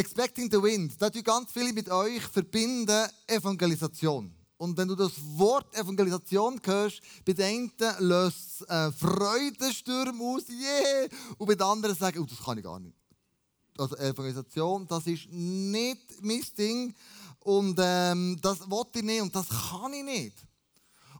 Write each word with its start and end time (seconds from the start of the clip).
Expecting 0.00 0.50
the 0.50 0.62
Wind, 0.62 0.94
da 0.98 1.10
tue 1.10 1.22
ganz 1.22 1.52
viele 1.52 1.74
mit 1.74 1.90
euch 1.90 2.22
verbinden 2.22 3.06
Evangelisation. 3.26 4.34
Und 4.56 4.74
wenn 4.78 4.88
du 4.88 4.94
das 4.94 5.12
Wort 5.36 5.76
Evangelisation 5.76 6.58
hörst, 6.64 7.02
bei 7.22 7.34
den 7.34 7.44
einen 7.44 7.72
löst 7.98 8.62
es 8.62 8.68
äh, 8.70 8.90
Freudensturm 8.92 10.18
aus, 10.22 10.44
yeah! 10.48 11.06
und 11.36 11.46
bei 11.46 11.54
den 11.54 11.66
anderen 11.66 11.94
sagen, 11.94 12.18
oh, 12.18 12.24
das 12.24 12.42
kann 12.42 12.56
ich 12.56 12.64
gar 12.64 12.80
nicht. 12.80 12.96
Also 13.76 13.94
Evangelisation, 13.96 14.86
das 14.86 15.06
ist 15.06 15.30
nicht 15.30 16.00
mein 16.22 16.44
Ding 16.56 16.94
und 17.40 17.78
ähm, 17.78 18.38
das 18.40 18.70
wollte 18.70 19.00
ich 19.00 19.04
nicht 19.04 19.20
und 19.20 19.36
das 19.36 19.48
kann 19.50 19.92
ich 19.92 20.04
nicht. 20.04 20.36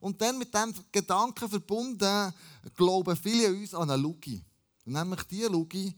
Und 0.00 0.22
dann 0.22 0.38
mit 0.38 0.54
diesem 0.54 0.72
Gedanken 0.90 1.50
verbunden, 1.50 2.32
glauben 2.74 3.14
viele 3.14 3.48
uns 3.48 3.74
an 3.74 3.90
eine 3.90 4.00
Lüge. 4.00 4.40
Nämlich 4.86 5.22
die 5.24 5.42
Lüge, 5.42 5.92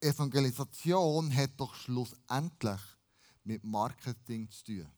Evangelisation 0.00 1.34
hat 1.34 1.50
doch 1.56 1.74
schlussendlich 1.74 2.80
mit 3.44 3.64
Marketing 3.64 4.50
zu 4.50 4.64
tun. 4.64 4.88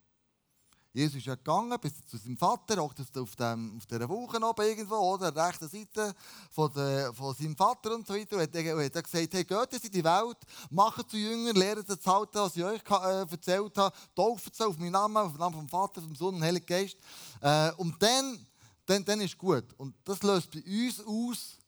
Jesus 0.93 1.17
ist 1.17 1.27
ja 1.27 1.35
gegangen 1.35 1.79
bis 1.81 1.93
zu 2.07 2.17
seinem 2.17 2.37
Vater, 2.37 2.83
auch 2.83 2.93
auf, 2.93 3.37
dem, 3.37 3.77
auf 3.77 3.87
dieser 3.87 4.09
Woche 4.09 4.43
oben 4.43 4.67
irgendwo, 4.67 4.97
oder, 4.97 5.31
der 5.31 5.53
Seite 5.53 6.15
von, 6.51 6.73
der, 6.73 7.13
von 7.13 7.35
seinem 7.35 7.55
Vater 7.55 7.95
und 7.95 8.07
so 8.07 8.15
weiter. 8.15 8.37
Und 8.37 8.43
hat, 8.43 8.55
hat 8.55 9.05
gesagt, 9.05 9.35
hey, 9.35 9.45
geht 9.45 9.85
in 9.85 9.91
die 9.93 10.03
Welt, 10.03 10.39
macht 10.71 11.11
zu 11.11 11.17
Jüngern, 11.17 11.55
lehrt 11.55 11.87
zu 11.87 12.13
halten, 12.13 12.39
was 12.39 12.57
ich 12.57 12.65
euch 12.65 12.81
äh, 12.91 13.31
erzählt 13.31 13.77
habe, 13.77 13.97
tauft 14.17 14.57
sie 14.57 14.67
auf 14.67 14.79
meinen 14.79 14.93
Namen, 14.93 15.17
auf 15.19 15.33
den 15.33 15.39
Namen 15.39 15.57
vom 15.57 15.69
Vater, 15.69 16.01
vom 16.01 16.17
Sohn 16.17 16.35
und 16.37 16.43
Heiligen 16.43 16.67
Geist. 16.67 16.97
Äh, 17.43 17.71
und 17.73 18.03
dann, 18.03 18.45
dann, 18.87 19.05
dann 19.05 19.21
ist 19.21 19.37
gut. 19.37 19.67
Und 19.77 19.95
das 20.05 20.23
löst 20.23 20.51
bei 20.51 20.65
uns 20.65 21.01
aus, 21.07 21.59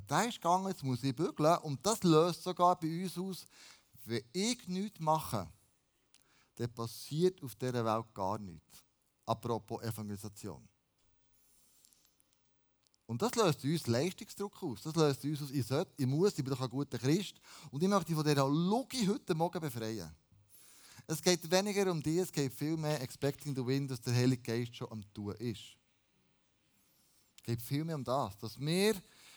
der 0.00 0.28
ist 0.28 0.36
gegangen, 0.36 0.68
jetzt 0.68 0.82
muss 0.82 1.02
ich 1.02 1.14
bügeln. 1.14 1.58
Und 1.58 1.84
das 1.84 2.02
löst 2.02 2.42
sogar 2.42 2.78
bei 2.78 3.04
uns 3.04 3.16
aus, 3.16 3.46
wenn 4.04 4.22
ich 4.32 4.66
nichts 4.68 5.00
mache, 5.00 5.48
dann 6.56 6.74
passiert 6.74 7.42
auf 7.42 7.54
dieser 7.54 7.84
Welt 7.84 8.14
gar 8.14 8.38
nichts. 8.38 8.84
Apropos 9.24 9.82
Evangelisation. 9.82 10.68
Und 13.06 13.22
das 13.22 13.34
löst 13.36 13.64
uns 13.64 13.86
Leistungsdruck 13.86 14.62
aus. 14.62 14.82
Das 14.82 14.94
löst 14.96 15.24
uns 15.24 15.42
aus, 15.42 15.50
ich, 15.50 15.64
sollte, 15.64 15.92
ich 15.96 16.06
muss, 16.06 16.36
ich 16.36 16.44
bin 16.44 16.52
doch 16.52 16.60
ein 16.60 16.68
guter 16.70 16.98
Christ. 16.98 17.40
Und 17.70 17.82
ich 17.82 17.88
möchte 17.88 18.06
dich 18.06 18.16
von 18.16 18.24
dieser 18.24 18.48
Logik 18.48 19.08
heute 19.08 19.34
Morgen 19.34 19.60
befreien. 19.60 20.10
Es 21.06 21.22
geht 21.22 21.48
weniger 21.48 21.90
um 21.92 22.02
dich, 22.02 22.18
es 22.18 22.32
geht 22.32 22.52
viel 22.52 22.76
mehr 22.76 23.00
expecting 23.00 23.54
the 23.54 23.64
wind, 23.64 23.92
dass 23.92 24.00
der 24.00 24.12
Heilige 24.12 24.42
Geist 24.42 24.74
schon 24.74 24.90
am 24.90 25.04
Tun 25.14 25.34
ist. 25.36 25.76
Es 27.36 27.42
geht 27.44 27.62
viel 27.62 27.84
mehr 27.84 27.94
um 27.94 28.02
das, 28.02 28.36
dass 28.38 28.58
wir 28.58 28.94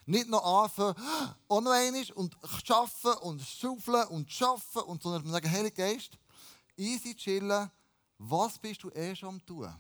nicht 0.10 0.28
noch 0.28 0.44
anfangen, 0.44 0.96
auch 1.48 1.62
noch 1.62 1.72
einmal 1.72 2.06
und 2.16 2.36
arbeiten 2.44 3.20
und 3.22 3.42
schaufeln 3.42 4.08
und 4.08 4.42
arbeiten, 4.42 4.90
und, 4.90 5.04
sondern 5.04 5.32
sagen, 5.32 5.52
Heilige 5.52 5.76
Geist, 5.76 6.18
easy 6.76 7.16
chillen, 7.16 7.70
was 8.18 8.58
bist 8.58 8.84
du 8.84 8.90
eh 8.90 9.16
schon 9.16 9.30
am 9.30 9.46
tun? 9.46 9.74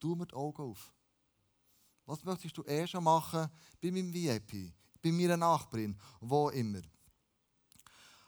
Tu 0.00 0.14
mir 0.14 0.26
die 0.26 0.34
Augen 0.34 0.62
auf. 0.62 0.92
Was 2.06 2.24
möchtest 2.24 2.56
du 2.56 2.64
eh 2.64 2.86
schon 2.86 3.04
machen 3.04 3.48
bei 3.80 3.90
meinem 3.90 4.12
VIP, 4.12 4.72
bei 5.02 5.12
meiner 5.12 5.36
Nachbarin, 5.36 5.96
wo 6.20 6.48
immer? 6.48 6.80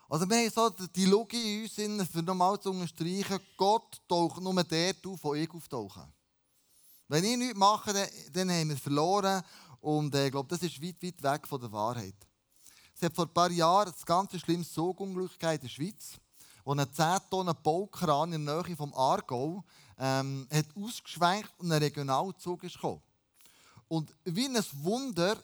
Also 0.08 0.28
wir 0.28 0.36
haben 0.36 0.50
so 0.50 0.68
die 0.88 1.06
Logik 1.06 1.78
in 1.78 1.98
uns, 1.98 2.10
für 2.10 2.22
nochmal 2.22 2.60
zu 2.60 2.70
unterstreichen, 2.70 3.40
Gott 3.56 4.00
taucht 4.08 4.42
nur 4.42 4.52
dort 4.64 5.06
auf, 5.06 5.24
wo 5.24 5.34
ich 5.34 5.50
auftauche. 5.50 6.06
Wenn 7.08 7.24
ich 7.24 7.36
nichts 7.36 7.56
mache, 7.56 7.92
dann 8.32 8.50
haben 8.50 8.68
wir 8.68 8.76
verloren 8.76 9.42
und 9.80 10.14
äh, 10.14 10.26
ich 10.26 10.32
glaube, 10.32 10.48
das 10.48 10.62
ist 10.62 10.82
weit, 10.82 11.02
weit 11.02 11.22
weg 11.22 11.48
von 11.48 11.60
der 11.60 11.72
Wahrheit. 11.72 12.16
Es 12.94 13.02
hat 13.02 13.14
vor 13.14 13.26
ein 13.26 13.32
paar 13.32 13.50
Jahren 13.50 13.88
ein 13.88 14.04
ganz 14.04 14.38
schlimmes 14.38 14.72
Sogunglück 14.72 15.32
in 15.42 15.60
der 15.60 15.68
Schweiz 15.68 16.20
wo 16.64 16.72
ein 16.72 16.92
10 16.92 17.18
Tonnen 17.30 17.56
Baukran 17.62 18.32
in 18.32 18.46
der 18.46 18.62
Nähe 18.62 18.76
vom 18.76 18.94
Aargau 18.94 19.64
ähm, 19.98 20.46
hat 20.52 20.66
ausgeschwenkt 20.76 21.52
und 21.58 21.72
ein 21.72 21.82
Regionalzug 21.82 22.64
ist 22.64 22.74
gekommen. 22.74 23.02
Und 23.88 24.14
wie 24.24 24.46
ein 24.46 24.64
Wunder, 24.82 25.36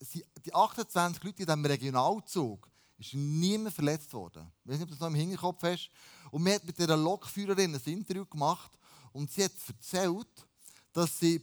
die 0.00 0.54
28 0.54 1.22
Leute 1.22 1.42
in 1.42 1.46
diesem 1.46 1.66
Regionalzug, 1.66 2.68
ist 2.98 3.14
niemand 3.14 3.74
verletzt 3.74 4.12
worden. 4.12 4.50
Ich 4.64 4.70
weiß 4.70 4.78
nicht, 4.78 4.84
ob 4.84 4.88
du 4.88 4.94
das 4.94 5.00
noch 5.00 5.08
im 5.08 5.14
Hinterkopf 5.14 5.62
hast. 5.62 5.90
Und 6.30 6.44
wir 6.44 6.54
hat 6.54 6.64
mit 6.64 6.78
dieser 6.78 6.96
Lokführerin 6.96 7.74
ein 7.74 7.82
Interview 7.84 8.24
gemacht 8.26 8.70
und 9.12 9.30
sie 9.30 9.44
hat 9.44 9.52
erzählt, 9.68 10.46
dass 10.92 11.18
sie, 11.18 11.42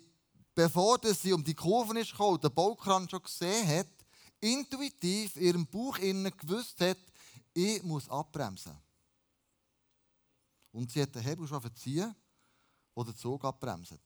bevor 0.58 1.00
sie 1.14 1.34
um 1.34 1.44
die 1.44 1.54
Kurve 1.54 2.00
ist 2.00 2.10
gekommen, 2.10 2.42
den 2.42 2.52
Baukran 2.52 3.08
schon 3.08 3.22
gesehen 3.22 3.68
hat, 3.68 3.88
intuitiv 4.40 5.36
in 5.36 5.44
ihrem 5.44 5.68
Bauch 5.68 6.00
innen 6.00 6.36
gewusst 6.36 6.82
hat, 6.82 6.98
ich 7.54 7.84
muss 7.84 8.10
abbremsen. 8.10 8.76
Und 10.72 10.92
sie 10.92 11.04
hat 11.04 11.14
den 11.14 11.22
Hebel 11.22 11.48
schon 11.48 11.62
verziehen, 11.62 12.16
wo 12.96 13.04
der 13.04 13.16
Zug 13.16 13.46
abbremst. 13.46 14.00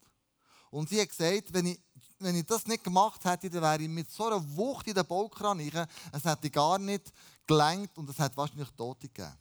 Und 0.71 0.89
sie 0.89 0.99
hat 0.99 1.07
gesagt, 1.07 1.53
wenn 1.53 1.67
ich, 1.67 1.79
wenn 2.19 2.35
ich 2.35 2.45
das 2.45 2.67
nicht 2.67 2.83
gemacht 2.83 3.23
hätte, 3.23 3.49
dann 3.49 3.61
wäre 3.61 3.83
ich 3.83 3.89
mit 3.89 4.11
so 4.11 4.25
einer 4.25 4.57
Wucht 4.57 4.87
in 4.87 4.93
den 4.93 5.07
Baukran 5.07 5.57
rein, 5.57 5.87
es 6.11 6.25
hätte 6.25 6.49
gar 6.49 6.77
nicht 6.77 7.13
gelenkt 7.47 7.97
und 7.97 8.09
es 8.09 8.19
hätte 8.19 8.35
wahrscheinlich 8.35 8.71
Tote 8.71 9.07
gegeben. 9.07 9.37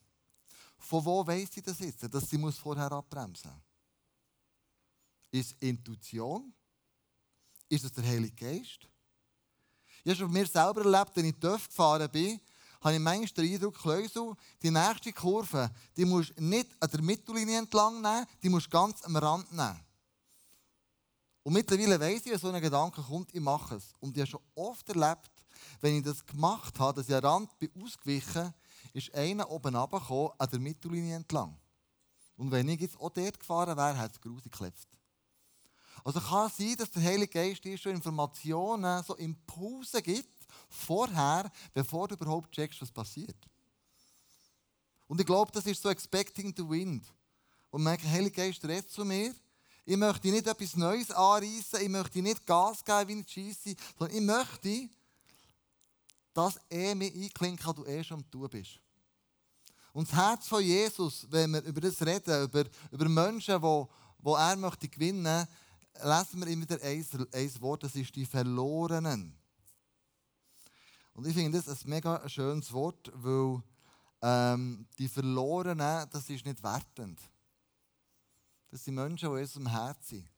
Von 0.78 1.04
wo 1.04 1.26
weiss 1.26 1.50
sie 1.52 1.62
das 1.62 1.80
jetzt, 1.80 2.14
dass 2.14 2.30
sie 2.30 2.38
muss 2.38 2.56
vorher 2.56 2.92
abbremsen 2.92 3.50
muss? 3.50 3.62
Ist 5.32 5.56
Intuition? 5.58 6.54
Ist 7.70 7.84
es 7.84 7.92
der 7.92 8.04
Heilige 8.04 8.34
Geist? 8.34 8.80
Ich 10.02 10.10
habe 10.10 10.16
schon 10.16 10.32
mir 10.32 10.46
selber 10.46 10.84
erlebt, 10.84 11.12
wenn 11.14 11.26
ich 11.26 11.36
TÜV 11.36 11.68
gefahren 11.68 12.10
bin, 12.10 12.40
habe 12.82 12.94
ich 12.94 13.00
manchmal 13.00 13.46
den 13.46 13.54
Eindruck, 13.54 13.78
Kleusel, 13.78 14.34
die 14.62 14.70
nächste 14.70 15.12
Kurve, 15.12 15.70
die 15.96 16.04
musst 16.04 16.36
du 16.36 16.42
nicht 16.42 16.68
an 16.80 16.90
der 16.90 17.02
Mittellinie 17.02 17.58
entlang 17.58 18.02
nehmen, 18.02 18.26
die 18.42 18.48
musst 18.48 18.66
du 18.66 18.70
ganz 18.70 19.02
am 19.02 19.16
Rand 19.16 19.52
nehmen. 19.52 19.80
Und 21.42 21.52
mittlerweile 21.52 22.00
weiss 22.00 22.26
ich, 22.26 22.32
wenn 22.32 22.38
so 22.38 22.50
ein 22.50 22.60
Gedanke 22.60 23.02
kommt, 23.02 23.32
ich 23.32 23.40
mache 23.40 23.76
es. 23.76 23.94
Und 24.00 24.16
ich 24.16 24.22
habe 24.22 24.30
schon 24.30 24.40
oft 24.54 24.88
erlebt, 24.88 25.30
wenn 25.80 25.96
ich 25.96 26.04
das 26.04 26.26
gemacht 26.26 26.78
habe, 26.78 27.00
dass 27.00 27.08
ich 27.08 27.14
am 27.14 27.24
Rand 27.24 27.58
bin 27.58 27.70
ausgewichen 27.80 28.52
ist 28.92 29.14
einer 29.14 29.48
oben 29.48 29.76
runtergekommen, 29.76 30.32
an 30.38 30.50
der 30.50 30.58
Mittellinie 30.58 31.16
entlang. 31.16 31.56
Und 32.36 32.50
wenn 32.50 32.68
ich 32.68 32.80
jetzt 32.80 32.98
auch 32.98 33.10
dort 33.10 33.38
gefahren 33.38 33.76
wäre, 33.76 33.96
hätte 33.96 34.14
es 34.14 34.20
grusig 34.20 34.50
geklopft. 34.50 34.88
Also 36.04 36.20
kann 36.20 36.46
es 36.46 36.56
sein, 36.56 36.76
dass 36.76 36.90
der 36.90 37.02
Heilige 37.02 37.28
Geist 37.28 37.64
dir 37.64 37.76
schon 37.76 37.92
Informationen, 37.92 39.02
so 39.04 39.14
Impulse 39.16 40.02
gibt, 40.02 40.46
vorher, 40.68 41.50
bevor 41.72 42.08
du 42.08 42.14
überhaupt 42.14 42.52
checkst, 42.52 42.80
was 42.80 42.90
passiert. 42.90 43.36
Und 45.06 45.20
ich 45.20 45.26
glaube, 45.26 45.50
das 45.52 45.66
ist 45.66 45.82
so 45.82 45.88
expecting 45.88 46.54
the 46.56 46.68
wind. 46.68 47.04
Und 47.70 47.82
merke, 47.82 48.08
Heilige 48.08 48.36
Geist 48.36 48.64
redet 48.64 48.90
zu 48.90 49.04
mir. 49.04 49.34
Ich 49.84 49.96
möchte 49.96 50.28
nicht 50.28 50.46
etwas 50.46 50.76
Neues 50.76 51.10
anreißen, 51.10 51.80
ich 51.80 51.88
möchte 51.88 52.22
nicht 52.22 52.46
Gas 52.46 52.84
geben 52.84 53.08
wie 53.08 53.12
ein 53.14 53.26
Scheisse, 53.26 53.74
sondern 53.98 54.16
ich 54.16 54.22
möchte, 54.22 54.88
dass 56.32 56.60
er 56.68 56.94
mich 56.94 57.14
einklingt, 57.14 57.60
kann, 57.60 57.74
du 57.74 57.84
eh 57.84 58.04
schon 58.04 58.18
am 58.18 58.30
Tun 58.30 58.48
bist. 58.48 58.78
Und 59.92 60.08
das 60.08 60.16
Herz 60.16 60.46
von 60.46 60.62
Jesus, 60.62 61.26
wenn 61.30 61.52
wir 61.52 61.62
über 61.62 61.80
das 61.80 62.00
reden, 62.02 62.44
über, 62.44 62.64
über 62.92 63.08
Menschen, 63.08 63.60
die, 63.60 63.84
die 64.24 64.30
er 64.30 64.56
möchte 64.56 64.88
gewinnen 64.88 65.22
möchte, 65.22 65.48
lesen 66.02 66.40
wir 66.40 66.46
immer 66.48 66.62
wieder 66.62 66.82
ein, 66.82 67.06
ein 67.32 67.60
Wort, 67.60 67.82
das 67.82 67.94
ist 67.94 68.14
die 68.14 68.26
Verlorenen. 68.26 69.36
Und 71.14 71.26
ich 71.26 71.34
finde 71.34 71.60
das 71.60 71.68
ein 71.68 71.90
mega 71.90 72.28
schönes 72.28 72.72
Wort, 72.72 73.10
weil 73.14 73.62
ähm, 74.22 74.86
die 74.98 75.08
Verlorenen, 75.08 76.08
das 76.10 76.30
ist 76.30 76.44
nicht 76.44 76.62
wertend. 76.62 77.20
Das 78.70 78.84
sind 78.84 78.94
Menschen, 78.94 79.28
die 79.28 79.36
in 79.36 79.42
unserem 79.42 79.66
Herz 79.66 80.08
sind. 80.08 80.28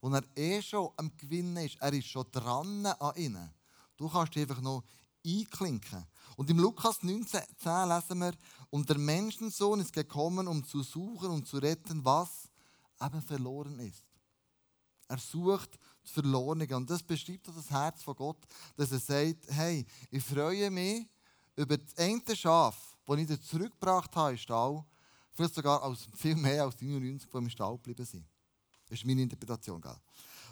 Und 0.00 0.14
er 0.14 0.24
eh 0.36 0.62
schon 0.62 0.90
am 0.96 1.16
Gewinnen 1.16 1.56
ist, 1.64 1.76
er 1.80 1.92
ist 1.92 2.06
schon 2.06 2.30
dran 2.30 2.86
an 2.86 3.16
ihnen. 3.16 3.50
Du 3.96 4.08
kannst 4.08 4.34
dich 4.34 4.42
einfach 4.42 4.60
noch 4.60 4.84
einklinken. 5.24 6.06
Und 6.36 6.50
im 6.50 6.58
Lukas 6.58 7.02
19, 7.02 7.40
10 7.58 7.88
lesen 7.88 8.18
wir, 8.18 8.32
und 8.70 8.88
der 8.88 8.98
Menschensohn 8.98 9.80
ist 9.80 9.92
gekommen, 9.92 10.46
um 10.46 10.64
zu 10.64 10.82
suchen 10.82 11.30
und 11.30 11.46
zu 11.46 11.58
retten, 11.58 12.04
was 12.04 12.50
eben 13.00 13.22
verloren 13.22 13.78
ist. 13.80 14.02
Er 15.08 15.18
sucht 15.18 15.78
das 16.02 16.12
Verlorene. 16.12 16.66
Und 16.76 16.88
das 16.88 17.02
beschreibt 17.02 17.48
das 17.48 17.70
Herz 17.70 18.02
von 18.02 18.16
Gott, 18.16 18.38
dass 18.76 18.92
er 18.92 18.98
sagt, 18.98 19.46
hey, 19.48 19.84
ich 20.10 20.22
freue 20.22 20.70
mich 20.70 21.06
über 21.56 21.76
das 21.76 21.96
eine 21.96 22.36
Schaf, 22.36 22.96
das 23.06 23.18
ich 23.18 23.26
dir 23.26 23.40
zurückgebracht 23.40 24.14
habe 24.16 24.32
im 24.32 24.38
Stall, 24.38 24.84
vielleicht 25.32 25.54
sogar 25.54 25.82
als, 25.82 26.08
viel 26.16 26.36
mehr 26.36 26.64
als 26.64 26.76
die 26.76 26.86
99, 26.86 27.28
die 27.30 27.36
im 27.38 27.50
Stall 27.50 27.74
geblieben 27.74 28.04
sind. 28.04 28.26
Das 28.88 28.98
ist 28.98 29.06
meine 29.06 29.22
Interpretation. 29.22 29.80
Gell? 29.80 29.96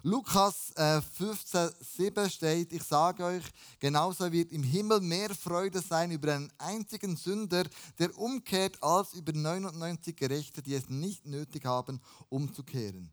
Lukas 0.05 0.73
äh, 0.75 1.01
15, 1.01 1.71
7 1.79 2.29
steht, 2.29 2.73
ich 2.73 2.83
sage 2.83 3.25
euch, 3.25 3.45
genauso 3.79 4.33
wird 4.33 4.51
im 4.51 4.65
Himmel 4.65 5.01
mehr 5.01 5.31
Freude 5.31 5.81
sein 5.81 6.11
über 6.11 6.35
einen 6.35 6.53
einzigen 6.59 7.17
Sünder, 7.17 7.65
der 8.01 8.17
umkehrt, 8.19 8.83
als 8.83 9.15
über 9.15 9.33
99 9.33 10.17
Gerechte, 10.17 10.61
die 10.61 10.75
es 10.75 10.89
nicht 10.89 11.25
nötig 11.25 11.65
haben, 11.67 12.01
umzukehren. 12.29 13.13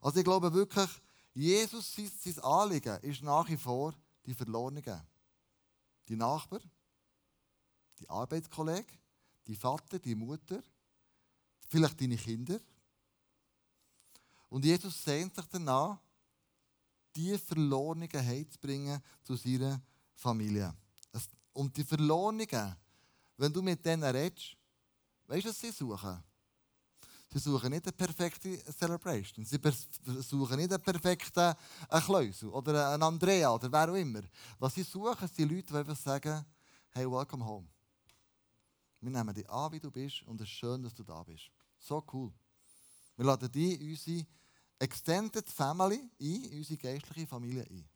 Also 0.00 0.18
ich 0.18 0.24
glaube 0.24 0.52
wirklich, 0.52 0.88
Jesus, 1.34 1.94
sein 1.94 2.38
Anliegen 2.42 2.98
ist 3.02 3.22
nach 3.22 3.48
wie 3.48 3.56
vor 3.56 3.94
die 4.24 4.34
Verlorenen. 4.34 5.00
Die 6.08 6.16
Nachbar, 6.16 6.60
die 7.98 8.08
Arbeitskollege, 8.08 8.92
dein 9.44 9.56
Vater, 9.56 9.98
deine 9.98 10.16
Mutter, 10.16 10.60
vielleicht 11.68 12.00
deine 12.00 12.16
Kinder. 12.16 12.58
Und 14.48 14.64
Jesus 14.64 15.04
sehnt 15.04 15.34
sich 15.34 15.46
danach, 15.46 15.98
die 17.14 17.38
Verlorenen 17.38 18.08
heimzubringen 18.12 19.02
zu 19.22 19.36
seiner 19.36 19.80
Familie. 20.14 20.74
Und 21.52 21.76
die 21.76 21.84
Verlorenen, 21.84 22.76
wenn 23.36 23.52
du 23.52 23.62
mit 23.62 23.84
denen 23.84 24.04
redest, 24.04 24.56
weißt 25.26 25.44
du, 25.44 25.48
was 25.50 25.60
sie 25.60 25.70
suchen? 25.70 26.22
Sie 27.32 27.38
suchen 27.38 27.70
nicht 27.70 27.86
eine 27.86 27.92
perfekte 27.92 28.58
Celebration. 28.72 29.44
Sie 29.44 29.58
suchen 30.20 30.56
nicht 30.56 30.72
einen 30.72 30.82
perfekten 30.82 31.54
Kleusel 31.88 32.48
oder 32.48 32.92
einen 32.92 33.04
Andrea 33.04 33.54
oder 33.54 33.70
wer 33.70 33.88
auch 33.88 33.94
immer. 33.94 34.22
Was 34.58 34.74
sie 34.74 34.82
suchen, 34.82 35.28
sind 35.28 35.48
Leute, 35.48 35.72
die 35.72 35.76
einfach 35.76 35.96
sagen, 35.96 36.44
hey, 36.90 37.08
welcome 37.08 37.44
home. 37.44 37.68
Wir 39.00 39.10
nehmen 39.10 39.32
dich 39.32 39.48
an, 39.48 39.70
wie 39.70 39.78
du 39.78 39.90
bist 39.92 40.22
und 40.24 40.40
es 40.40 40.48
ist 40.48 40.54
schön, 40.54 40.82
dass 40.82 40.92
du 40.92 41.04
da 41.04 41.22
bist. 41.22 41.50
So 41.78 42.04
cool. 42.12 42.32
Wir 43.16 43.24
laden 43.24 43.50
dich 43.50 43.80
in 43.80 43.90
unsere 43.90 44.26
Extended 44.80 45.48
Family 45.48 46.10
ein, 46.20 46.44
in 46.44 46.58
unsere 46.58 46.78
geistliche 46.78 47.28
Familie 47.28 47.62
ein. 47.62 47.88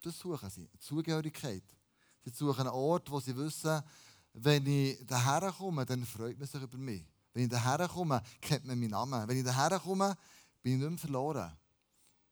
Das 0.00 0.16
suchen 0.16 0.48
sie. 0.48 0.70
Zugehörigkeit. 0.78 1.64
Sie 2.24 2.30
suchen 2.30 2.60
einen 2.60 2.70
Ort, 2.70 3.10
wo 3.10 3.18
sie 3.18 3.36
wissen, 3.36 3.82
wenn 4.34 4.64
ich 4.66 5.04
daher 5.06 5.50
komme, 5.52 5.84
dann 5.84 6.06
freut 6.06 6.38
man 6.38 6.46
sich 6.46 6.62
über 6.62 6.78
mich. 6.78 7.04
Wenn 7.32 7.44
ich 7.44 7.48
daher 7.48 7.88
komme, 7.88 8.22
kennt 8.40 8.64
man 8.64 8.78
meinen 8.78 8.90
Namen. 8.90 9.26
Wenn 9.26 9.38
ich 9.38 9.44
daher 9.44 9.78
komme, 9.78 10.16
bin 10.62 10.74
ich 10.74 10.78
nicht 10.78 10.90
mehr 10.90 10.98
verloren. 10.98 11.52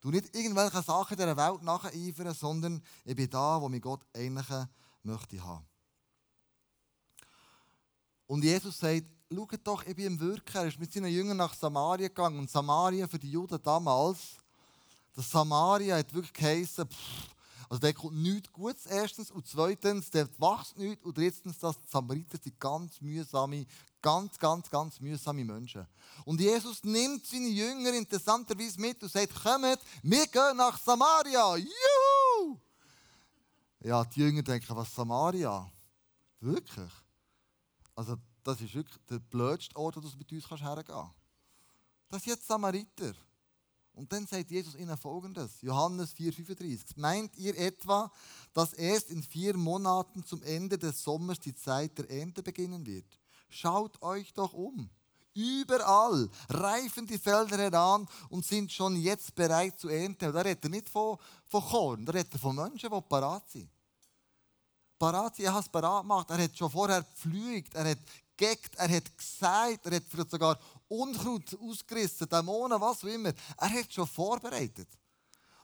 Du 0.00 0.10
nicht 0.10 0.34
irgendwelche 0.34 0.82
Sachen 0.82 1.16
dieser 1.16 1.36
Welt 1.36 1.62
nacheifern, 1.62 2.34
sondern 2.34 2.82
ich 3.04 3.16
bin 3.16 3.28
da, 3.28 3.60
wo 3.60 3.68
mich 3.68 3.82
Gott 3.82 4.00
eigentlich 4.14 4.66
möchte 5.02 5.44
haben. 5.44 5.66
Und 8.26 8.44
Jesus 8.44 8.78
sagt, 8.78 9.04
schaut 9.32 9.60
doch, 9.64 9.84
ich 9.84 9.96
bin 9.96 10.06
im 10.06 10.20
Wirken. 10.20 10.56
Er 10.56 10.66
ist 10.66 10.78
mit 10.78 10.92
seinen 10.92 11.12
Jüngern 11.12 11.36
nach 11.36 11.54
Samaria 11.54 12.08
gegangen. 12.08 12.38
Und 12.38 12.50
Samaria 12.50 13.08
für 13.08 13.18
die 13.18 13.30
Juden 13.30 13.60
damals, 13.62 14.36
das 15.14 15.30
Samaria 15.30 15.96
hat 15.96 16.14
wirklich 16.14 16.32
geheißen, 16.32 16.86
pff, 16.86 17.34
also 17.70 17.82
da 17.82 17.92
kommt 17.92 18.16
nichts 18.16 18.52
Gutes 18.52 18.84
erstens 18.86 19.30
und 19.30 19.46
zweitens, 19.46 20.10
der 20.10 20.28
wächst 20.40 20.76
nichts 20.76 21.04
und 21.04 21.16
drittens, 21.16 21.56
dass 21.60 21.78
die 21.78 21.88
Samariter 21.88 22.36
sind 22.36 22.58
ganz 22.58 23.00
mühsame, 23.00 23.64
ganz, 24.02 24.36
ganz, 24.40 24.68
ganz 24.68 24.98
mühsame 24.98 25.44
Menschen. 25.44 25.86
Und 26.24 26.40
Jesus 26.40 26.82
nimmt 26.82 27.24
seine 27.24 27.46
Jünger 27.46 27.94
interessanterweise 27.94 28.80
mit 28.80 29.00
und 29.00 29.12
sagt, 29.12 29.32
kommt, 29.40 29.78
wir 30.02 30.26
gehen 30.26 30.56
nach 30.56 30.80
Samaria. 30.80 31.58
Juhu! 31.58 32.58
Ja, 33.82 34.04
die 34.04 34.18
Jünger 34.18 34.42
denken, 34.42 34.74
was 34.74 34.92
Samaria? 34.92 35.70
Wirklich? 36.40 36.90
Also 37.94 38.16
das 38.42 38.60
ist 38.62 38.74
wirklich 38.74 38.98
der 39.08 39.20
blödste 39.20 39.76
Ort, 39.76 39.96
wo 39.96 40.00
du 40.00 40.08
mit 40.18 40.32
uns 40.32 40.50
hergehen 40.50 40.86
kannst. 40.88 41.14
Das 42.08 42.22
ist 42.22 42.26
jetzt 42.26 42.48
Samariter. 42.48 43.12
Und 43.92 44.12
dann 44.12 44.26
sagt 44.26 44.50
Jesus 44.50 44.74
ihnen 44.76 44.96
folgendes: 44.96 45.60
Johannes 45.62 46.14
4,35. 46.14 46.94
Meint 46.96 47.36
ihr 47.36 47.56
etwa, 47.58 48.10
dass 48.52 48.72
erst 48.72 49.10
in 49.10 49.22
vier 49.22 49.56
Monaten 49.56 50.24
zum 50.24 50.42
Ende 50.42 50.78
des 50.78 51.02
Sommers 51.02 51.40
die 51.40 51.54
Zeit 51.54 51.98
der 51.98 52.10
Ernte 52.10 52.42
beginnen 52.42 52.86
wird? 52.86 53.06
Schaut 53.48 54.00
euch 54.02 54.32
doch 54.32 54.52
um. 54.52 54.88
Überall 55.34 56.28
reifen 56.48 57.06
die 57.06 57.18
Felder 57.18 57.56
heran 57.56 58.08
und 58.30 58.44
sind 58.44 58.72
schon 58.72 58.96
jetzt 58.96 59.34
bereit 59.34 59.78
zu 59.78 59.88
ernten. 59.88 60.32
Da 60.32 60.40
redet 60.40 60.64
er 60.64 60.70
nicht 60.70 60.88
von, 60.88 61.18
von 61.46 61.62
Korn, 61.62 62.04
da 62.04 62.12
redet 62.12 62.32
er 62.32 62.38
von 62.38 62.56
Menschen, 62.56 62.90
die 62.90 63.00
parat 63.02 63.48
sind. 63.48 63.70
Parat 64.98 65.36
sind, 65.36 65.46
er 65.46 65.54
hat 65.54 65.64
es 65.64 65.68
parat 65.68 66.02
gemacht. 66.02 66.30
Er 66.30 66.42
hat 66.42 66.56
schon 66.56 66.70
vorher 66.70 67.02
gepflügt, 67.02 67.74
er 67.74 67.90
hat 67.90 67.98
gegeckt, 68.40 68.76
er 68.76 68.88
hat 68.88 69.16
gesagt, 69.16 69.86
er 69.86 69.96
hat 69.96 70.04
vielleicht 70.08 70.30
sogar 70.30 70.58
Unkraut 70.88 71.56
ausgerissen, 71.60 72.28
Dämonen, 72.28 72.80
was 72.80 73.04
auch 73.04 73.08
immer. 73.08 73.32
Er 73.56 73.70
hat 73.70 73.92
schon 73.92 74.06
vorbereitet. 74.06 74.88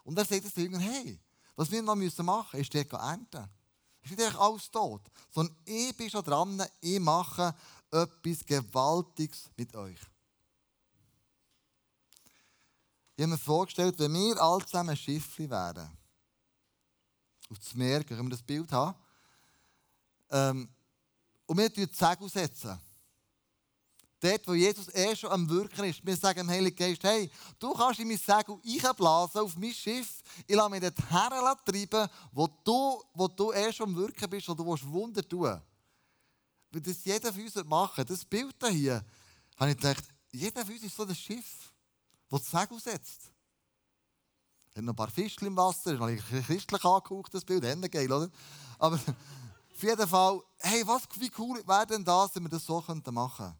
Und 0.04 0.16
er 0.18 0.24
sagt 0.24 0.56
den 0.56 0.64
Jüngern, 0.64 0.80
hey, 0.80 1.18
was 1.56 1.70
wir 1.70 1.82
noch 1.82 1.96
machen 1.96 2.58
müssen, 2.58 2.60
ist 2.60 2.74
dort 2.74 3.02
ernten. 3.02 3.48
Es 4.02 4.10
ist 4.12 4.18
nicht 4.18 4.36
alles 4.36 4.70
tot, 4.70 5.02
sondern 5.30 5.56
ich 5.64 5.96
bin 5.96 6.08
schon 6.08 6.22
dran, 6.22 6.62
ich 6.80 7.00
mache 7.00 7.54
etwas 7.90 8.44
Gewaltiges 8.44 9.50
mit 9.56 9.74
euch. 9.74 9.98
Ich 13.16 13.22
habe 13.22 13.32
mir 13.32 13.38
vorgestellt, 13.38 13.98
wenn 13.98 14.12
wir 14.12 14.40
alle 14.40 14.64
zusammen 14.64 14.96
Schiffli 14.96 15.48
wären, 15.48 15.90
auf 17.50 17.58
das 17.58 17.74
Meer, 17.74 18.04
können 18.04 18.24
wir 18.24 18.30
das 18.30 18.42
Bild 18.42 18.70
haben, 18.70 18.96
ähm, 20.30 20.68
und 21.46 21.56
wir 21.56 21.64
setzen 21.64 21.88
die 21.90 21.96
Segel 21.96 22.28
setzen. 22.28 22.80
Dort, 24.18 24.48
wo 24.48 24.54
Jesus 24.54 24.88
eh 24.94 25.14
schon 25.14 25.30
am 25.30 25.48
Wirken 25.48 25.84
ist. 25.84 26.04
Wir 26.04 26.16
sagen 26.16 26.38
dem 26.38 26.48
Heiligen 26.48 26.76
Geist, 26.76 27.04
hey, 27.04 27.30
du 27.58 27.72
kannst 27.74 28.00
in 28.00 28.08
mein 28.08 28.16
Segel 28.16 28.58
einblasen 28.64 29.42
auf 29.42 29.56
mein 29.56 29.72
Schiff. 29.72 30.22
Ich 30.46 30.56
lasse 30.56 30.70
mich 30.70 30.80
dort 30.80 30.96
treiben, 31.66 32.08
wo 32.32 32.48
du, 32.64 33.02
wo 33.12 33.28
du 33.28 33.52
eh 33.52 33.72
schon 33.72 33.90
am 33.90 33.96
Wirken 33.96 34.28
bist 34.30 34.48
und 34.48 34.58
du 34.58 34.66
willst 34.66 34.86
Wunder 34.86 35.26
tun. 35.26 35.60
Wenn 36.70 36.82
das 36.82 37.04
jeder 37.04 37.32
von 37.32 37.42
uns 37.42 37.54
machen 37.64 38.04
das 38.06 38.24
Bild 38.24 38.56
hier, 38.70 39.04
habe 39.56 39.70
ich 39.70 39.76
gedacht, 39.76 40.04
jeder 40.32 40.64
von 40.64 40.74
uns 40.74 40.82
ist 40.82 40.96
so 40.96 41.04
das 41.04 41.18
Schiff, 41.18 41.72
das 42.28 42.42
das 42.42 42.50
Segel 42.50 42.80
setzt. 42.80 43.30
Hat 44.74 44.82
noch 44.82 44.92
ein 44.92 44.96
paar 44.96 45.10
Fischchen 45.10 45.46
im 45.46 45.56
Wasser, 45.56 45.92
ist 45.92 46.00
noch 46.00 46.44
christlich 46.46 46.84
angehaucht, 46.84 47.32
das 47.32 47.44
Bild, 47.44 47.64
Ende 47.64 47.88
geil, 47.88 48.10
oder? 48.10 48.30
Aber 48.78 48.98
auf 49.76 49.82
jeden 49.82 50.08
Fall, 50.08 50.40
hey, 50.60 50.86
was, 50.86 51.02
wie 51.18 51.30
cool 51.36 51.62
wäre 51.66 51.86
denn 51.86 52.02
das, 52.02 52.34
wenn 52.34 52.44
wir 52.44 52.48
das 52.48 52.64
so 52.64 52.80
machen 52.80 53.02
könnten? 53.04 53.54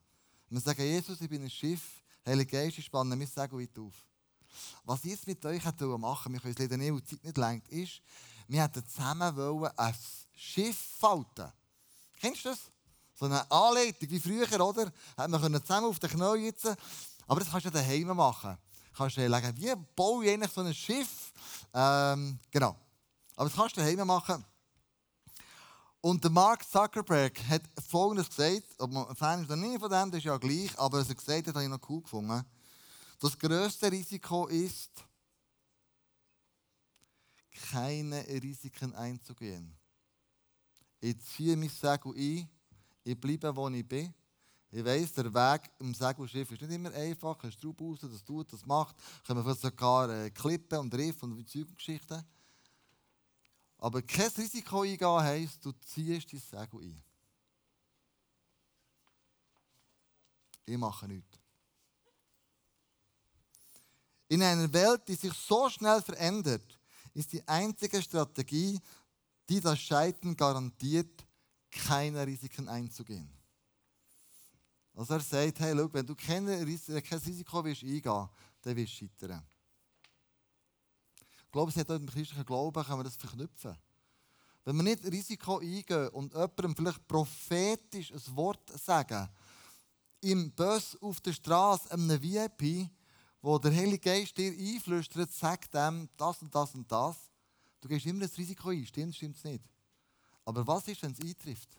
Wir 0.49 0.61
sagen, 0.61 0.81
Jesus, 0.81 1.21
ich 1.21 1.29
bin 1.29 1.43
ein 1.43 1.51
Schiff, 1.51 1.83
Heilige 2.25 2.57
Geist, 2.57 2.79
ich 2.79 2.87
spanne 2.87 3.15
mein 3.15 3.27
Segel 3.27 3.69
auf. 3.79 3.93
Was 4.85 5.05
ich 5.05 5.11
jetzt 5.11 5.27
mit 5.27 5.45
euch 5.45 5.63
machen 5.63 6.33
wir 6.33 6.41
können 6.41 6.55
es 6.55 6.59
leider 6.59 6.79
nicht, 6.79 7.11
die 7.11 7.17
Zeit 7.17 7.25
nicht 7.25 7.37
lenkt, 7.37 7.69
ist, 7.69 8.01
wir 8.49 8.63
hätten 8.63 8.89
zusammen 8.89 9.37
ein 9.77 9.95
Schiff 10.35 10.79
falten. 10.99 11.53
Kennst 12.19 12.47
du 12.47 12.49
das? 12.49 12.61
So 13.15 13.27
eine 13.27 13.51
Anleitung 13.51 14.09
wie 14.09 14.21
früher, 14.21 14.61
oder? 14.61 14.91
Hätten 15.19 15.33
wir 15.33 15.61
zusammen 15.61 15.87
auf 15.89 15.99
den 15.99 16.11
Knien 16.11 16.45
sitzen 16.45 16.77
Aber 17.27 17.41
das 17.41 17.51
kannst 17.51 17.67
du 17.67 17.71
daheim 17.71 18.07
machen. 18.17 18.57
Du 18.91 18.97
kannst 18.97 19.19
dir 19.19 19.29
legen, 19.29 19.55
wie 19.57 19.75
baue 19.95 20.25
ich 20.25 20.33
eigentlich 20.33 20.53
so 20.53 20.63
ein 20.63 20.73
Schiff? 20.73 21.33
Ähm, 21.75 22.39
genau. 22.51 22.75
Aber 23.35 23.51
das 23.51 23.55
kannst 23.55 23.77
du 23.77 23.83
daheim 23.83 24.07
machen. 24.07 24.43
Und 26.07 26.23
der 26.23 26.31
Mark 26.31 26.65
Zuckerberg 26.65 27.37
hat 27.49 27.63
Folgendes 27.85 28.29
gesagt, 28.29 28.63
ob 28.79 28.93
man 28.93 29.09
ein 29.09 29.17
Fan 29.17 29.43
ist 29.43 29.47
oder 29.47 29.57
nicht 29.57 29.81
von 29.81 29.91
dem, 29.91 30.09
das 30.09 30.19
ist 30.19 30.25
ja 30.27 30.37
gleich, 30.37 30.79
aber 30.79 31.01
was 31.01 31.09
er 31.09 31.17
gesagt 31.17 31.49
hat, 31.49 31.55
habe 31.57 31.65
ich 31.65 31.69
noch 31.69 31.81
cool 31.91 32.01
gefunden. 32.01 32.45
Das 33.19 33.37
größte 33.37 33.91
Risiko 33.91 34.47
ist, 34.47 34.93
keine 37.73 38.25
Risiken 38.41 38.95
einzugehen. 38.95 39.77
Ich 41.01 41.19
ziehe 41.25 41.57
mein 41.57 41.71
Segel 41.71 42.15
ein, 42.17 42.49
ich 43.03 43.21
bleibe, 43.21 43.57
wo 43.57 43.69
ich 43.69 43.89
bin. 43.89 44.15
Ich 44.71 44.85
weiss, 44.85 45.13
der 45.13 45.35
Weg 45.35 45.73
im 45.81 45.93
Segelschiff 45.93 46.53
ist 46.53 46.63
nicht 46.63 46.71
immer 46.71 46.93
einfach. 46.93 47.43
Ein 47.43 47.51
Straub 47.51 47.81
raus, 47.81 47.99
das 48.03 48.23
tut, 48.23 48.53
das 48.53 48.65
macht. 48.65 48.95
Können 49.27 49.45
wir 49.45 49.55
sogar 49.57 50.09
äh, 50.09 50.31
Klippen 50.31 50.79
und 50.79 50.95
Riff 50.95 51.21
und 51.25 51.49
Zeuggeschichten. 51.49 52.25
Aber 53.79 54.03
kein 54.03 54.31
Risiko 54.31 54.85
eingehen 54.85 55.21
heisst, 55.21 55.65
du 55.65 55.73
ziehst 55.73 56.33
dein 56.33 56.41
Segel 56.41 56.81
ein. 56.81 57.03
Ich 60.65 60.77
mache 60.77 61.07
nichts. 61.07 61.39
In 64.29 64.43
einer 64.43 64.73
Welt, 64.73 65.07
die 65.07 65.15
sich 65.15 65.33
so 65.33 65.69
schnell 65.69 66.03
verändert, 66.03 66.79
ist 67.15 67.33
die 67.33 67.47
einzige 67.47 68.03
Strategie, 68.03 68.81
die 69.49 69.61
das 69.61 69.79
Scheitern 69.79 70.37
garantiert, 70.37 71.25
keine 71.71 72.27
Risiken 72.27 72.69
einzugehen. 72.69 73.31
Also 74.95 75.15
er 75.15 75.21
sagt, 75.21 75.61
hey, 75.61 75.75
schau, 75.77 75.93
wenn 75.93 76.07
du 76.07 76.15
kein 76.15 76.49
Risiko 76.49 77.65
willst 77.65 77.83
eingehen 77.83 78.29
dann 78.63 78.77
wirst 78.77 79.01
du 79.01 79.09
scheitern. 79.19 79.47
Glaube, 81.57 81.71
es 81.71 81.79
hat 81.79 81.91
auch 81.91 81.95
im 81.95 82.05
christlichen 82.05 82.45
Glauben 82.45 82.85
kann 82.85 82.99
man 82.99 83.05
das 83.05 83.17
verknüpfen. 83.17 83.75
Wenn 84.67 84.77
wir 84.77 84.83
nicht 84.83 85.03
Risiko 85.07 85.57
eingehen 85.57 86.11
und 86.11 86.35
jemandem 86.35 86.77
vielleicht 86.77 87.09
prophetisch 87.09 88.13
ein 88.13 88.37
Wort 88.37 88.79
sagen, 88.79 89.27
im 90.21 90.53
Bus 90.53 90.99
auf 91.01 91.19
der 91.23 91.33
Straße, 91.33 91.91
einem 91.91 92.21
VIP, 92.21 92.91
wo 93.41 93.59
der 93.59 93.75
Heilige 93.75 94.01
Geist 94.01 94.37
dir 94.37 94.53
einflüstert, 94.53 95.33
sagt 95.33 95.73
dem 95.73 96.11
das 96.19 96.43
und 96.43 96.55
das 96.55 96.75
und 96.75 96.93
das, 96.93 97.17
du 97.81 97.89
gehst 97.89 98.05
immer 98.05 98.21
das 98.21 98.37
Risiko 98.37 98.69
ein, 98.69 98.85
stimmt, 98.85 99.17
stimmt 99.17 99.37
es 99.39 99.45
nicht. 99.45 99.65
Aber 100.45 100.67
was 100.67 100.87
ist, 100.89 101.03
wenn 101.03 101.13
es 101.13 101.21
eintrifft? 101.21 101.71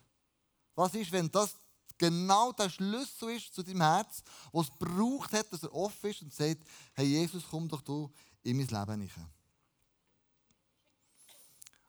Was 0.74 0.96
ist, 0.96 1.12
wenn 1.12 1.30
das 1.30 1.56
genau 2.00 2.52
der 2.52 2.72
Schlüssel 2.72 3.36
ist 3.36 3.54
zu 3.54 3.62
deinem 3.62 3.82
Herz, 3.82 4.24
was 4.52 4.70
es 4.70 4.74
braucht 4.80 5.34
hat, 5.34 5.54
dass 5.54 5.62
er 5.62 5.76
offen 5.76 6.10
ist 6.10 6.24
und 6.24 6.34
sagt, 6.34 6.68
hey 6.96 7.06
Jesus, 7.06 7.44
komm 7.48 7.68
doch 7.68 7.82
du 7.82 8.12
in 8.42 8.58
mein 8.58 8.66
Leben 8.66 9.02
hinein. 9.02 9.37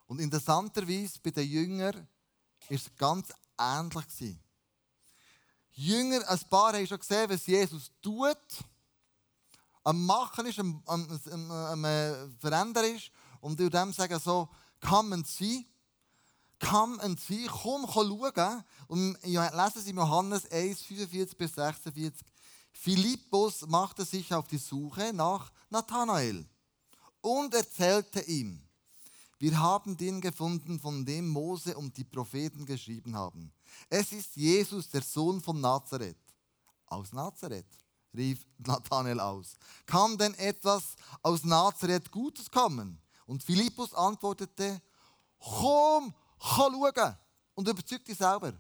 Und 0.09 0.21
interessanterweise 0.21 1.21
bei 1.23 1.31
den 1.31 1.49
Jüngern 1.49 1.95
war 1.95 2.77
es 2.77 2.91
ganz 2.97 3.29
ähnlich. 3.59 4.37
Jünger, 5.73 6.29
ein 6.29 6.41
paar 6.51 6.73
haben 6.73 6.87
schon 6.87 6.99
gesehen, 6.99 7.31
was 7.31 7.47
Jesus 7.47 7.93
tut. 8.03 8.37
Am 9.85 10.05
Machen 10.05 10.47
ist, 10.47 10.59
am, 10.59 10.83
am, 10.87 11.21
am, 11.31 11.51
am 11.51 11.85
äh, 11.85 12.29
Verändern 12.41 12.97
ist. 12.97 13.11
Und 13.41 13.61
durch 13.61 13.71
dem 13.71 13.93
sagen 13.93 14.19
so, 14.19 14.49
come 14.81 15.15
and 15.15 15.27
see. 15.27 15.67
Come 16.59 17.01
and 17.03 17.21
see. 17.21 17.47
Komm, 17.47 17.87
komm 17.87 18.19
schauen. 18.19 18.65
Und 18.89 19.23
lesen 19.23 19.83
Sie 19.83 19.93
Johannes 19.93 20.51
1, 20.51 20.83
45 20.83 21.39
bis 21.39 21.55
46. 21.55 22.27
Philippus 22.73 23.67
machte 23.67 24.05
sich 24.05 24.33
auf 24.33 24.49
die 24.49 24.59
Suche 24.59 25.13
nach 25.13 25.53
Nathanael 25.69 26.47
und 27.21 27.55
erzählte 27.55 28.21
ihm, 28.23 28.68
wir 29.39 29.59
haben 29.59 29.97
den 29.97 30.21
gefunden, 30.21 30.81
von 30.81 31.05
dem 31.05 31.29
Mose 31.29 31.77
und 31.77 31.97
die 31.97 32.05
Propheten 32.05 32.67
geschrieben 32.67 33.15
haben. 33.15 33.53
Es 33.89 34.13
ist 34.13 34.35
Jesus, 34.37 34.89
der 34.91 35.03
Sohn 35.03 35.41
von 35.41 35.61
Nazareth. 35.61 36.17
Aus 36.87 37.13
Nazareth, 37.13 37.67
rief 38.15 38.45
Nathanael 38.59 39.21
aus. 39.21 39.57
Kann 39.87 40.17
denn 40.19 40.35
etwas 40.35 40.97
aus 41.23 41.45
Nazareth 41.45 42.11
Gutes 42.11 42.51
kommen? 42.51 43.01
Und 43.27 43.43
Philippus 43.43 43.93
antwortete, 43.95 44.81
komm, 45.39 46.15
schauen 46.41 47.17
und 47.55 47.69
überzeug 47.69 48.05
dich 48.05 48.17
selber. 48.17 48.55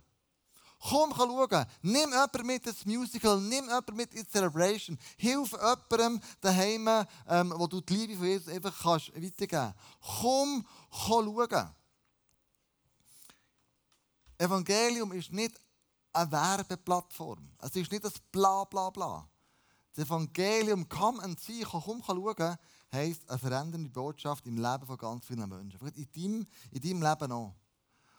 Komm 0.81 1.13
schauen. 1.15 1.67
Nimm 1.83 2.11
jemanden 2.11 2.47
mit 2.47 2.67
ins 2.67 2.87
Musical, 2.87 3.41
nimm 3.41 3.65
jemanden 3.65 3.97
mit 3.97 4.15
in 4.15 4.23
die 4.23 4.31
Celebration. 4.31 4.99
Hilf 5.17 5.53
jemandem 5.53 6.21
daheim, 6.41 6.89
ähm, 7.29 7.53
wo 7.57 7.67
du 7.67 7.81
die 7.81 7.95
Liebe 7.95 8.17
von 8.17 8.27
Jesus 8.27 8.49
einfach 8.49 8.83
kannst 8.83 9.09
weitergeben 9.15 9.49
kannst. 9.49 9.77
Komm 10.21 10.67
schauen. 10.91 11.75
Evangelium 14.39 15.13
ist 15.13 15.33
nicht 15.33 15.61
eine 16.13 16.31
Werbeplattform. 16.31 17.51
Es 17.59 17.75
ist 17.75 17.91
nicht 17.91 18.05
das 18.05 18.15
Bla 18.31 18.65
bla 18.65 18.91
bla. 18.91 19.29
Das 19.95 20.07
Evangelium, 20.07 20.89
komm 20.89 21.19
und 21.19 21.41
see, 21.41 21.65
komm 21.65 22.03
schauen, 22.05 22.57
heisst 22.93 23.29
eine 23.29 23.39
verändernde 23.39 23.91
Botschaft 23.91 24.47
im 24.47 24.57
Leben 24.57 24.87
von 24.87 24.97
ganz 24.97 25.27
vielen 25.27 25.49
Menschen. 25.49 25.81
In 25.81 26.11
deinem, 26.13 26.47
in 26.71 26.81
deinem 26.81 27.03
Leben 27.03 27.33
auch. 27.33 27.55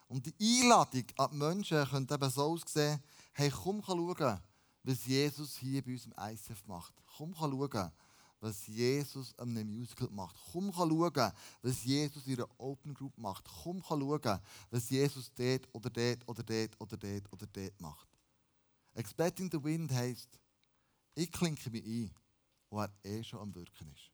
Und 0.09 0.25
die 0.25 0.61
Einladung 0.61 1.05
an 1.17 1.29
die 1.31 1.37
Menschen 1.37 1.85
könnte 1.85 2.15
eben 2.15 2.29
so 2.31 2.41
aussehen, 2.41 3.01
hey, 3.33 3.51
komm 3.51 3.81
schauen, 3.83 4.39
was 4.83 5.05
Jesus 5.05 5.57
hier 5.57 5.83
bei 5.83 5.91
uns 5.91 6.07
im 6.07 6.13
ICF 6.19 6.65
macht. 6.65 6.95
Komm 7.15 7.35
schauen, 7.35 7.91
was 8.39 8.65
Jesus 8.65 9.37
an 9.37 9.49
einem 9.49 9.71
Musical 9.71 10.09
macht. 10.09 10.35
Komm 10.51 10.73
schauen, 10.73 11.31
was 11.61 11.83
Jesus 11.83 12.25
in 12.25 12.37
einer 12.37 12.49
Open 12.57 12.95
Group 12.95 13.15
macht. 13.19 13.45
Komm 13.63 13.83
schauen, 13.87 14.39
was 14.71 14.89
Jesus 14.89 15.31
dort 15.35 15.69
oder 15.73 15.91
dort 15.91 16.27
oder 16.27 16.43
dort 16.43 16.81
oder 16.81 16.97
dort 16.97 17.31
oder 17.31 17.45
dort 17.45 17.79
macht. 17.79 18.09
Expecting 18.95 19.51
the 19.51 19.63
Wind 19.63 19.91
heisst, 19.91 20.39
ich 21.13 21.31
klinke 21.31 21.69
mich 21.69 21.85
ein, 21.85 22.11
wo 22.71 22.79
er 22.79 22.91
eh 23.03 23.23
schon 23.23 23.41
am 23.41 23.53
Wirken 23.53 23.91
ist. 23.93 24.08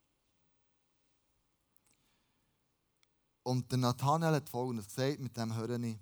Und 3.45 3.71
der 3.71 3.77
Nathanael 3.77 4.33
hat 4.33 4.49
folgendes 4.49 4.87
gesagt, 4.87 5.19
mit 5.19 5.37
dem 5.37 5.55
höre 5.55 5.79
ich. 5.79 5.99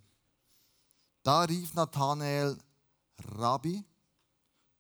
Da 1.23 1.41
rief 1.41 1.73
Nathanael, 1.73 2.57
Rabbi, 3.35 3.83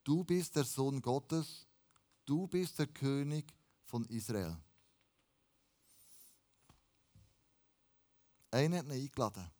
du 0.05 0.23
bist 0.23 0.55
der 0.55 0.63
Sohn 0.63 1.01
Gottes, 1.01 1.67
du 2.25 2.47
bist 2.47 2.79
der 2.79 2.87
König 2.87 3.53
von 3.83 4.05
Israel. 4.05 4.57
Einer 8.49 8.77
hat 8.77 8.85
ihn 8.85 8.91
eingeladen. 8.93 9.51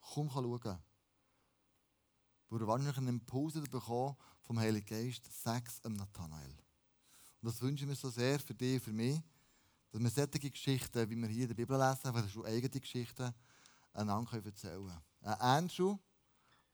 Komm 0.00 0.30
schauen. 0.30 0.78
Wo 2.48 2.56
er 2.58 2.66
wahrscheinlich 2.68 2.96
einen 2.96 3.08
Impuls 3.08 3.54
bekommen 3.54 4.16
vom 4.42 4.60
Heiligen 4.60 4.86
Geist, 4.86 5.24
sechs 5.42 5.84
am 5.84 5.94
Nathanael. 5.94 6.54
Und 7.42 7.48
das 7.48 7.60
wünsche 7.60 7.82
ich 7.82 7.90
mir 7.90 7.96
so 7.96 8.08
sehr 8.08 8.38
für 8.38 8.54
dich 8.54 8.80
für 8.80 8.92
mich 8.92 9.20
dass 9.90 10.00
wir 10.00 10.10
solche 10.10 10.50
Geschichten, 10.50 11.10
wie 11.10 11.16
wir 11.16 11.28
hier 11.28 11.42
in 11.42 11.48
der 11.48 11.54
Bibel 11.54 11.78
lesen, 11.78 12.06
aber 12.06 12.26
schon 12.28 12.46
eigene 12.46 12.80
Geschichten, 12.80 13.32
einander 13.92 14.44
erzählen 14.44 14.86
können. 14.86 15.00
Ein 15.22 15.40
Andrew, 15.40 15.98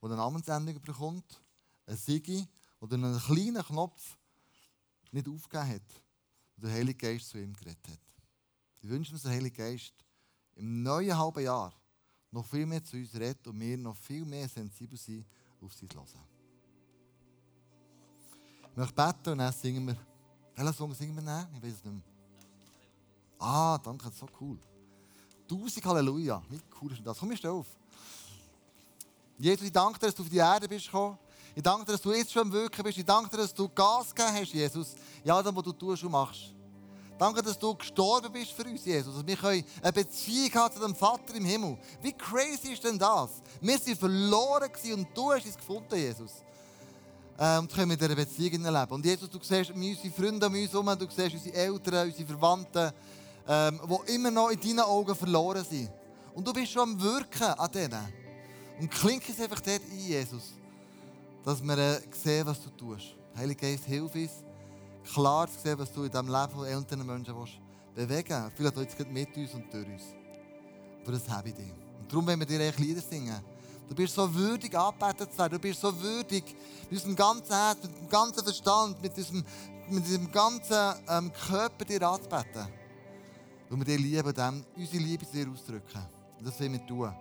der 0.02 0.10
eine 0.10 0.16
Namensänderung 0.16 0.82
bekommt, 0.82 1.42
ein 1.86 1.96
Sigi, 1.96 2.46
der 2.80 2.92
einen 2.92 3.18
kleinen 3.18 3.62
Knopf 3.62 4.16
nicht 5.10 5.28
aufgegeben 5.28 5.68
hat 5.68 6.02
und 6.56 6.64
der 6.64 6.72
Heilige 6.72 6.98
Geist 6.98 7.30
zu 7.30 7.38
ihm 7.38 7.54
geredet 7.54 7.88
hat. 7.88 8.00
Ich 8.80 8.88
wünsche 8.88 9.12
uns, 9.12 9.22
der 9.22 9.32
Heilige 9.32 9.56
Geist 9.56 9.94
im 10.54 10.82
neuen 10.82 11.16
halben 11.16 11.42
Jahr 11.42 11.72
noch 12.30 12.44
viel 12.44 12.66
mehr 12.66 12.84
zu 12.84 12.96
uns 12.96 13.14
redet 13.14 13.46
und 13.46 13.58
wir 13.58 13.78
noch 13.78 13.96
viel 13.96 14.24
mehr 14.24 14.48
sensibel 14.48 14.98
sind 14.98 15.24
auf 15.60 15.72
sein 15.72 15.88
Hören. 15.92 16.06
Ich 18.70 18.76
möchte 18.76 18.94
beten 18.94 19.30
und 19.30 19.38
dann 19.38 19.52
singen 19.52 19.86
wir. 19.86 19.96
Welchen 20.54 20.74
Song 20.74 20.94
singen 20.94 21.16
wir 21.16 21.22
dann? 21.22 21.54
Ich 21.54 21.62
weiß 21.62 21.72
es 21.72 21.84
nicht 21.84 21.94
mehr. 21.94 22.15
Ah, 23.38 23.78
danke, 23.78 24.10
so 24.10 24.26
cool. 24.40 24.58
Tausend 25.48 25.84
Halleluja. 25.84 26.42
Wie 26.48 26.60
cool 26.80 26.92
ist 26.92 27.04
das? 27.04 27.18
Komm, 27.18 27.32
ich 27.32 27.46
auf. 27.46 27.66
Jesus, 29.38 29.66
ich 29.66 29.72
danke 29.72 29.98
dir, 29.98 30.06
dass 30.06 30.14
du 30.14 30.22
auf 30.22 30.28
die 30.28 30.38
Erde 30.38 30.68
bist 30.68 30.86
gekommen. 30.86 31.18
Ich 31.54 31.62
danke 31.62 31.84
dir, 31.84 31.92
dass 31.92 32.00
du 32.00 32.12
jetzt 32.12 32.32
schon 32.32 32.42
am 32.42 32.52
Wirken 32.52 32.82
bist. 32.82 32.98
Ich 32.98 33.04
danke 33.04 33.30
dir, 33.30 33.38
dass 33.38 33.54
du 33.54 33.68
Gas 33.68 34.14
gegeben 34.14 34.36
hast, 34.36 34.52
Jesus. 34.52 34.94
Ja, 35.24 35.42
das, 35.42 35.54
was 35.54 35.62
du 35.62 35.72
tust 35.72 36.04
und 36.04 36.12
machst. 36.12 36.52
Danke, 37.18 37.42
dass 37.42 37.58
du 37.58 37.74
gestorben 37.74 38.30
bist 38.32 38.52
für 38.52 38.64
uns, 38.64 38.84
Jesus. 38.84 39.14
Dass 39.14 39.26
wir 39.26 39.64
eine 39.82 39.92
Beziehung 39.92 40.52
haben 40.54 40.74
zu 40.74 40.80
dem 40.80 40.94
Vater 40.94 41.34
im 41.34 41.44
Himmel. 41.44 41.78
Wie 42.02 42.12
crazy 42.12 42.72
ist 42.72 42.84
denn 42.84 42.98
das? 42.98 43.30
Wir 43.60 43.78
sind 43.78 43.98
verloren 43.98 44.70
und 44.94 45.08
du 45.14 45.32
hast 45.32 45.46
uns 45.46 45.56
gefunden, 45.56 45.96
Jesus. 45.96 46.32
Ähm, 47.38 47.60
und 47.60 47.72
können 47.72 47.88
mit 47.88 48.00
dieser 48.00 48.14
Beziehung 48.14 48.62
leben. 48.62 48.92
Und 48.92 49.04
Jesus, 49.04 49.30
du 49.30 49.38
siehst 49.42 49.70
unsere 49.70 50.10
Freunde 50.10 50.46
um 50.46 50.54
uns 50.54 50.72
herum, 50.72 50.86
du 50.98 51.06
siehst 51.10 51.34
unsere 51.34 51.54
Eltern, 51.54 52.08
unsere 52.08 52.26
Verwandten, 52.26 52.92
ähm, 53.48 53.80
die 54.06 54.14
immer 54.14 54.30
noch 54.30 54.50
in 54.50 54.60
deinen 54.60 54.80
Augen 54.80 55.14
verloren 55.14 55.64
sind. 55.64 55.90
Und 56.34 56.46
du 56.46 56.52
bist 56.52 56.72
schon 56.72 56.82
am 56.82 57.00
Wirken 57.00 57.44
an 57.44 57.70
denen. 57.72 58.12
Und 58.80 58.90
klinke 58.90 59.32
es 59.32 59.40
einfach 59.40 59.60
dort 59.60 59.80
ein, 59.90 59.98
Jesus, 59.98 60.54
dass 61.44 61.62
wir 61.62 61.78
äh, 61.78 62.00
sehen, 62.10 62.46
was 62.46 62.62
du 62.62 62.70
tust. 62.70 63.14
Heilige 63.36 63.60
Geist, 63.60 63.84
hilf 63.84 64.14
uns, 64.14 64.30
klar 65.12 65.48
zu 65.48 65.58
sehen, 65.58 65.78
was 65.78 65.92
du 65.92 66.04
in 66.04 66.10
diesem 66.10 66.26
Leben 66.26 66.52
von 66.52 66.66
älteren 66.66 67.06
Menschen 67.06 67.34
willst 67.36 67.58
bewegen 67.96 68.52
Vielleicht 68.54 68.76
jetzt 68.76 69.10
mit 69.10 69.36
uns 69.36 69.54
und 69.54 69.72
durch 69.72 69.86
uns. 69.86 70.02
Aber 71.02 71.12
das 71.12 71.28
habe 71.28 71.48
ich 71.48 71.54
dir. 71.54 71.72
Und 71.98 72.12
darum 72.12 72.26
wollen 72.26 72.38
wir 72.38 72.46
dir 72.46 72.60
eigentlich 72.60 72.78
Lieder 72.78 73.00
singen. 73.00 73.40
Du 73.88 73.94
bist 73.94 74.14
so 74.14 74.32
würdig, 74.34 74.76
angebetet 74.76 75.32
zu 75.32 75.38
werden. 75.38 75.52
Du 75.52 75.58
bist 75.58 75.80
so 75.80 76.02
würdig, 76.02 76.44
mit 76.90 76.92
unserem 76.92 77.16
ganzen 77.16 77.54
Herz, 77.54 77.78
mit 77.82 77.98
dem 77.98 78.08
ganzen 78.08 78.42
Verstand, 78.42 79.02
mit 79.02 79.16
diesem, 79.16 79.44
mit 79.88 80.32
ganzen 80.32 80.94
ähm, 81.08 81.32
Körper 81.32 81.84
dir 81.84 82.02
anzubeten. 82.02 82.66
Weil 83.68 83.78
wir 83.78 83.84
dir 83.84 83.98
lieben, 83.98 84.32
dem 84.32 84.64
unsere 84.76 85.02
Liebe 85.02 85.26
zu 85.26 85.32
dir 85.32 85.50
ausdrücken. 85.50 86.02
Und 86.38 86.46
das 86.46 86.60
wollen 86.60 86.72
wir 86.72 86.86
tun. 86.86 87.12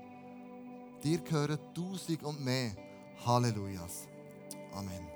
Dir 1.04 1.20
gehören 1.20 1.60
tausend 1.74 2.24
und 2.24 2.44
mehr 2.44 2.72
Hallelujahs. 3.26 4.08
Amen. 4.74 5.15